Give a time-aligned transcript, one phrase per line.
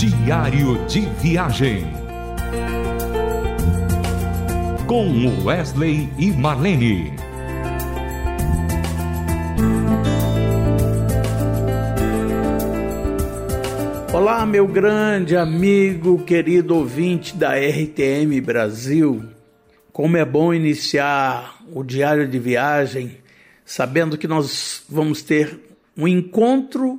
[0.00, 1.84] Diário de Viagem.
[4.86, 7.12] Com Wesley e Marlene.
[14.10, 19.22] Olá, meu grande amigo, querido ouvinte da RTM Brasil.
[19.92, 23.18] Como é bom iniciar o diário de viagem
[23.66, 25.60] sabendo que nós vamos ter
[25.94, 26.98] um encontro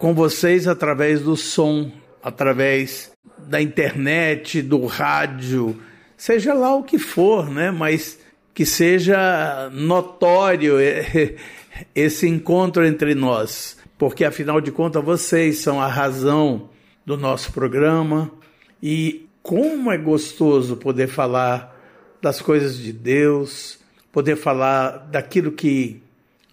[0.00, 1.92] com vocês através do som,
[2.22, 5.80] através da internet, do rádio,
[6.16, 7.70] seja lá o que for, né?
[7.70, 8.18] Mas
[8.52, 10.76] que seja notório
[11.94, 16.68] esse encontro entre nós, porque afinal de contas vocês são a razão
[17.06, 18.30] do nosso programa.
[18.82, 21.74] E como é gostoso poder falar
[22.20, 23.78] das coisas de Deus,
[24.12, 26.02] poder falar daquilo que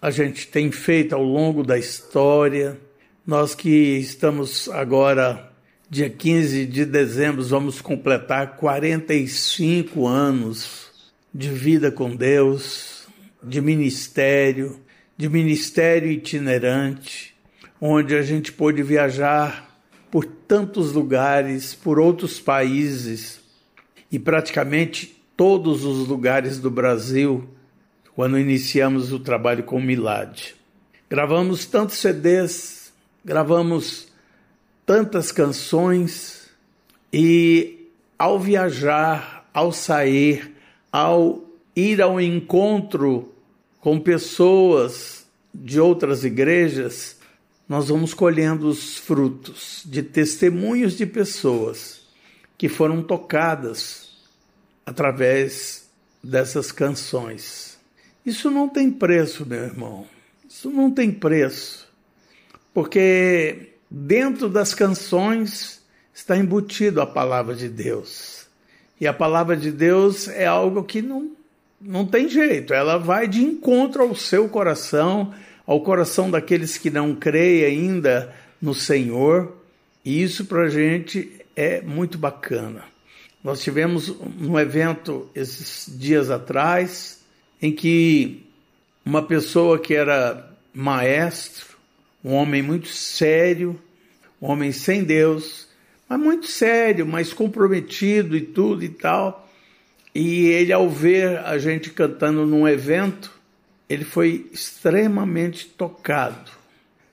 [0.00, 2.78] a gente tem feito ao longo da história.
[3.26, 5.50] Nós que estamos agora,
[5.88, 10.90] dia 15 de dezembro, vamos completar 45 anos
[11.32, 13.06] de vida com Deus,
[13.40, 14.80] de ministério,
[15.16, 17.36] de ministério itinerante,
[17.80, 19.80] onde a gente pôde viajar
[20.10, 23.40] por tantos lugares, por outros países
[24.10, 27.48] e praticamente todos os lugares do Brasil
[28.16, 30.36] quando iniciamos o trabalho com Milad.
[31.08, 32.92] Gravamos tantos CDs,
[33.24, 34.08] gravamos
[34.86, 36.48] tantas canções
[37.12, 40.54] e ao viajar, ao sair,
[40.90, 43.34] ao ir ao encontro
[43.80, 47.18] com pessoas de outras igrejas,
[47.68, 52.06] nós vamos colhendo os frutos de testemunhos de pessoas
[52.56, 54.10] que foram tocadas
[54.86, 55.90] através
[56.22, 57.76] dessas canções.
[58.24, 60.06] Isso não tem preço, meu irmão.
[60.48, 61.86] Isso não tem preço
[62.76, 65.82] porque dentro das canções
[66.14, 68.46] está embutido a palavra de Deus.
[69.00, 71.30] E a palavra de Deus é algo que não,
[71.80, 75.34] não tem jeito, ela vai de encontro ao seu coração,
[75.66, 79.54] ao coração daqueles que não creem ainda no Senhor,
[80.04, 82.84] e isso para a gente é muito bacana.
[83.44, 84.08] Nós tivemos
[84.40, 87.20] um evento esses dias atrás
[87.60, 88.44] em que
[89.04, 91.75] uma pessoa que era maestro
[92.26, 93.80] um homem muito sério,
[94.42, 95.68] um homem sem Deus,
[96.08, 99.48] mas muito sério, mas comprometido e tudo e tal.
[100.12, 103.30] E ele, ao ver a gente cantando num evento,
[103.88, 106.50] ele foi extremamente tocado.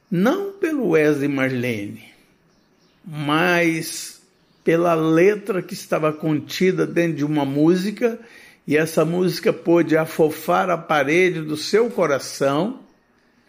[0.09, 2.06] Não pelo Wesley Marlene,
[3.06, 4.19] mas
[4.63, 8.19] pela letra que estava contida dentro de uma música,
[8.66, 12.80] e essa música pôde afofar a parede do seu coração,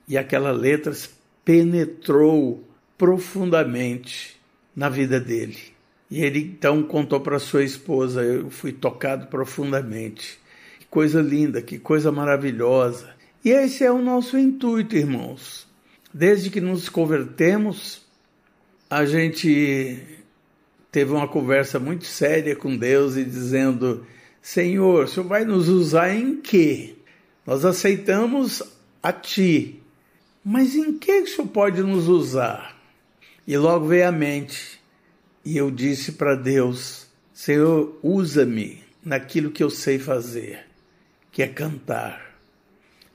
[0.07, 0.93] e aquela letra
[1.44, 2.65] penetrou
[2.97, 4.41] profundamente
[4.75, 5.59] na vida dele.
[6.10, 10.38] E ele então contou para sua esposa: Eu fui tocado profundamente.
[10.78, 13.15] Que coisa linda, que coisa maravilhosa.
[13.44, 15.66] E esse é o nosso intuito, irmãos.
[16.12, 18.03] Desde que nos convertemos,
[18.88, 20.00] a gente
[20.93, 24.06] teve uma conversa muito séria com Deus e dizendo:
[24.41, 26.94] Senhor, o Senhor vai nos usar em quê?
[27.44, 28.62] Nós aceitamos
[29.03, 29.83] a Ti,
[30.44, 32.77] mas em que o Senhor pode nos usar?
[33.47, 34.81] E logo veio à mente,
[35.44, 40.66] e eu disse para Deus: Senhor, usa-me naquilo que eu sei fazer,
[41.33, 42.34] que é cantar.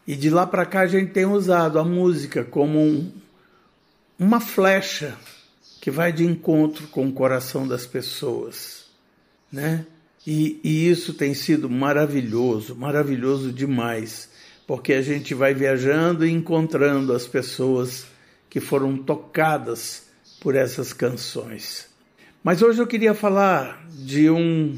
[0.07, 3.11] E de lá para cá a gente tem usado a música como um,
[4.17, 5.15] uma flecha
[5.79, 8.85] que vai de encontro com o coração das pessoas,
[9.51, 9.85] né?
[10.25, 14.29] E, e isso tem sido maravilhoso, maravilhoso demais
[14.69, 18.05] porque a gente vai viajando e encontrando as pessoas
[18.47, 20.03] que foram tocadas
[20.39, 21.87] por essas canções.
[22.43, 24.77] Mas hoje eu queria falar de um,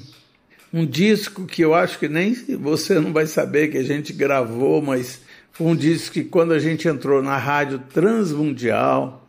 [0.71, 4.81] um disco que eu acho que nem você não vai saber que a gente gravou,
[4.81, 5.19] mas
[5.51, 9.27] foi um disco que quando a gente entrou na rádio transmundial,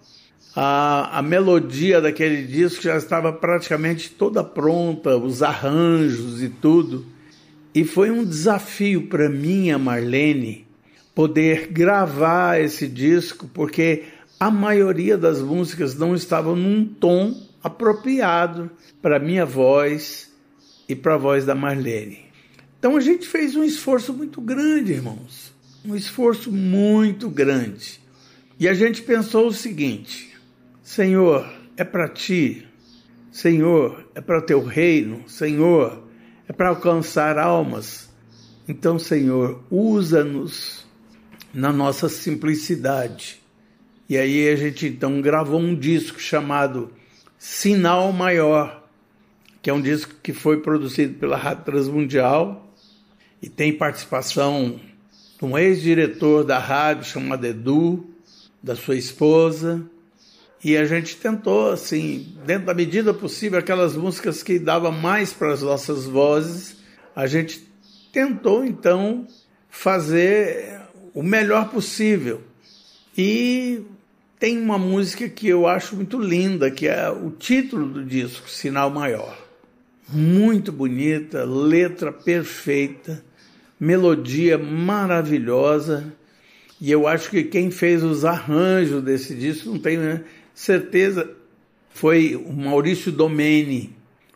[0.55, 7.05] a, a melodia daquele disco já estava praticamente toda pronta, os arranjos e tudo.
[7.75, 10.67] E foi um desafio para mim, a Marlene,
[11.15, 14.05] poder gravar esse disco, porque
[14.39, 18.71] a maioria das músicas não estavam num tom apropriado
[19.01, 20.33] para minha voz
[20.89, 22.27] e para a voz da Marlene.
[22.79, 25.55] Então a gente fez um esforço muito grande, irmãos.
[25.85, 28.01] Um esforço muito grande.
[28.59, 30.37] E a gente pensou o seguinte:
[30.83, 32.67] Senhor, é para ti.
[33.31, 35.23] Senhor, é para teu reino.
[35.29, 36.02] Senhor,
[36.53, 38.11] é para alcançar almas.
[38.69, 40.85] Então, Senhor, usa-nos
[41.53, 43.41] na nossa simplicidade.
[44.09, 46.93] E aí a gente então gravou um disco chamado
[47.39, 48.87] Sinal Maior,
[49.63, 52.71] que é um disco que foi produzido pela Rádio Transmundial
[53.41, 54.79] e tem participação
[55.39, 58.07] de um ex-diretor da rádio chamado Edu,
[58.63, 59.83] da sua esposa.
[60.65, 65.53] E a gente tentou, assim, dentro da medida possível, aquelas músicas que davam mais para
[65.53, 66.77] as nossas vozes,
[67.17, 67.67] a gente
[68.13, 69.27] tentou então
[69.69, 70.81] fazer
[71.13, 72.43] o melhor possível.
[73.19, 73.83] E
[74.39, 78.91] tem uma música que eu acho muito linda, que é o título do disco, Sinal
[78.91, 79.37] Maior.
[80.09, 83.25] Muito bonita, letra perfeita,
[83.81, 86.13] melodia maravilhosa.
[86.81, 91.31] E eu acho que quem fez os arranjos desse disco, não tenho né, certeza,
[91.91, 93.95] foi o Maurício Domeni,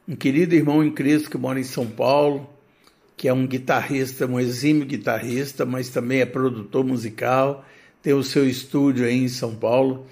[0.09, 2.49] um querido irmão em Cristo que mora em São Paulo
[3.17, 7.65] que é um guitarrista, um exímio guitarrista, mas também é produtor musical,
[8.03, 10.07] tem o seu estúdio aí em São Paulo,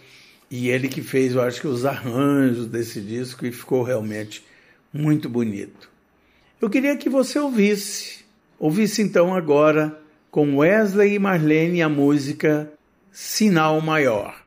[0.51, 4.43] e ele que fez, eu acho que os arranjos desse disco e ficou realmente
[4.93, 5.91] muito bonito.
[6.61, 8.25] Eu queria que você ouvisse,
[8.59, 12.73] ouvisse então agora com Wesley e Marlene a música
[13.13, 14.44] Sinal Maior.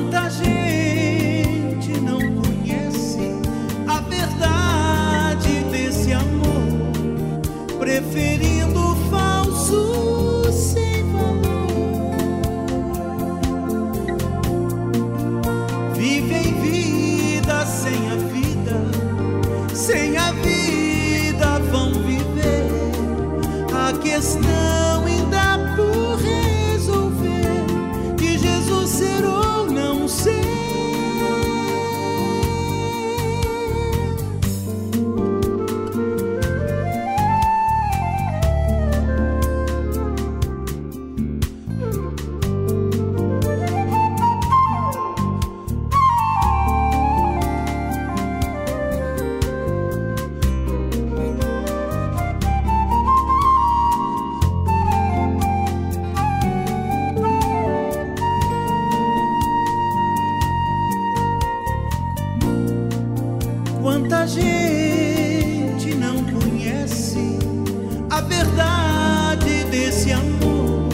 [0.00, 3.18] Quanta gente não conhece
[3.86, 12.16] a verdade desse amor, preferindo o falso sem valor.
[15.94, 22.70] Vivem vida sem a vida, sem a vida vão viver
[23.74, 24.69] a questão.
[68.20, 70.88] a verdade desse amor,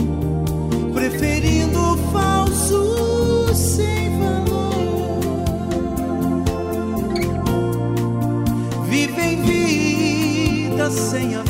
[0.94, 5.18] preferindo o falso sem valor.
[8.88, 11.45] Vivem vida sem amor.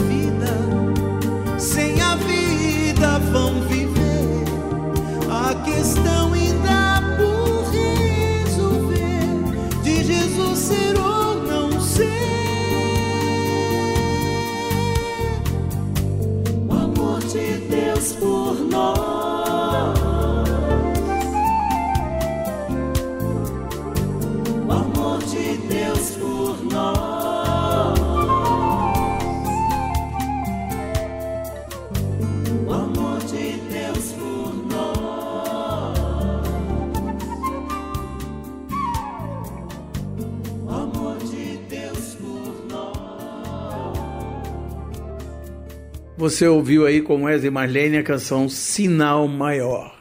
[46.27, 49.97] Você ouviu aí com Wesley Marlene a canção Sinal Maior.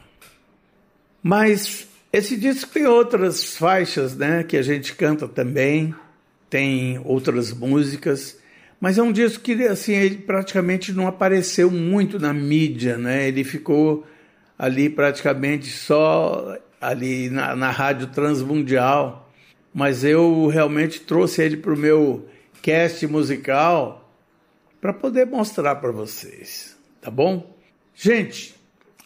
[1.22, 5.94] Mas esse disco tem outras faixas, né, que a gente canta também,
[6.50, 8.40] tem outras músicas,
[8.80, 13.28] mas é um disco que assim ele praticamente não apareceu muito na mídia, né?
[13.28, 14.04] Ele ficou
[14.58, 19.32] ali praticamente só ali na, na rádio transmundial,
[19.72, 22.28] mas eu realmente trouxe ele para o meu
[22.62, 24.05] cast musical
[24.80, 27.54] para poder mostrar para vocês, tá bom?
[27.94, 28.54] Gente,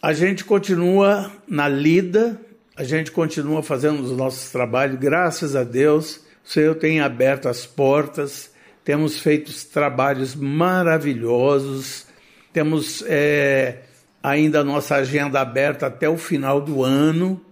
[0.02, 2.40] a gente continua na lida,
[2.76, 7.66] a gente continua fazendo os nossos trabalhos, graças a Deus, o Senhor tem aberto as
[7.66, 8.50] portas,
[8.84, 12.06] temos feito trabalhos maravilhosos,
[12.52, 13.82] temos é,
[14.22, 17.44] ainda a nossa agenda aberta até o final do ano,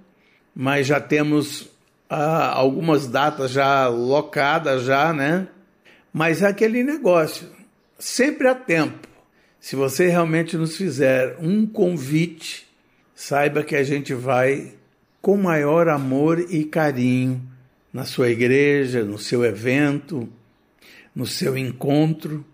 [0.55, 1.71] mas já temos
[2.09, 5.47] ah, algumas datas já locadas já, né?
[6.13, 7.49] Mas é aquele negócio,
[7.99, 9.09] sempre há tempo.
[9.61, 12.67] Se você realmente nos fizer um convite,
[13.15, 14.75] saiba que a gente vai
[15.21, 17.43] com maior amor e carinho
[17.93, 20.29] na sua igreja, no seu evento,
[21.15, 22.45] no seu encontro,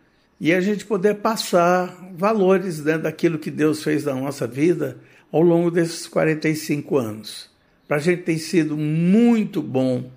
[0.41, 4.99] e a gente poder passar valores né, daquilo que Deus fez na nossa vida
[5.31, 7.51] ao longo desses 45 anos.
[7.87, 10.11] Para a gente tem sido muito bom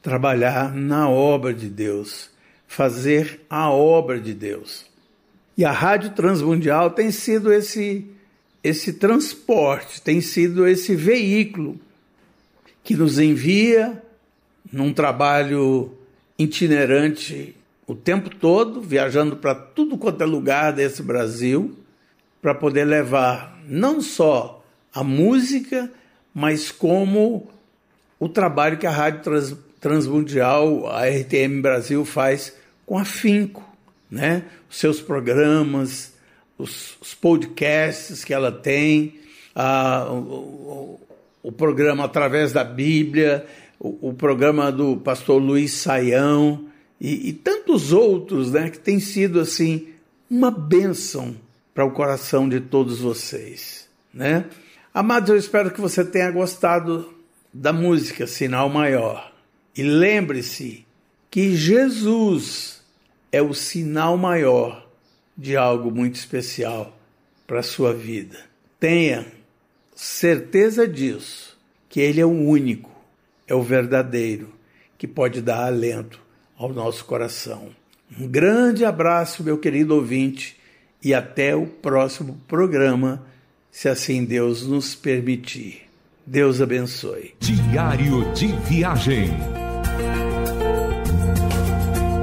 [0.00, 2.31] trabalhar na obra de Deus,
[2.72, 4.86] fazer a obra de Deus.
[5.58, 8.06] E a Rádio Transmundial tem sido esse
[8.64, 11.78] esse transporte, tem sido esse veículo
[12.82, 14.00] que nos envia
[14.72, 15.92] num trabalho
[16.38, 21.76] itinerante o tempo todo, viajando para tudo quanto é lugar desse Brasil,
[22.40, 24.64] para poder levar não só
[24.94, 25.90] a música,
[26.32, 27.50] mas como
[28.18, 33.62] o trabalho que a Rádio Trans, Transmundial, a RTM Brasil, faz com afinco,
[34.10, 34.44] né?
[34.70, 36.12] Os seus programas,
[36.58, 39.20] os, os podcasts que ela tem,
[39.54, 41.00] a, o, o,
[41.42, 43.46] o, programa através da Bíblia,
[43.78, 46.66] o, o programa do pastor Luiz Saião
[47.00, 48.70] e, e tantos outros, né?
[48.70, 49.88] Que tem sido assim
[50.30, 51.34] uma bênção
[51.74, 54.46] para o coração de todos vocês, né?
[54.94, 57.14] Amados, eu espero que você tenha gostado
[57.52, 59.32] da música Sinal Maior.
[59.74, 60.86] E lembre-se
[61.32, 62.82] que Jesus
[63.32, 64.86] é o sinal maior
[65.34, 66.94] de algo muito especial
[67.46, 68.38] para a sua vida.
[68.78, 69.26] Tenha
[69.96, 71.58] certeza disso,
[71.88, 72.90] que Ele é o único,
[73.48, 74.52] é o verdadeiro,
[74.98, 76.20] que pode dar alento
[76.54, 77.70] ao nosso coração.
[78.20, 80.60] Um grande abraço, meu querido ouvinte,
[81.02, 83.26] e até o próximo programa
[83.70, 85.88] se assim Deus nos permitir.
[86.26, 87.34] Deus abençoe.
[87.40, 89.61] Diário de Viagem.